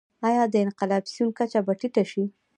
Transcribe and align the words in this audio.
آیا 0.27 0.43
د 0.49 0.55
انفلاسیون 0.65 1.29
کچه 1.37 1.59
به 1.65 1.73
ټیټه 1.79 2.03
شي؟ 2.11 2.23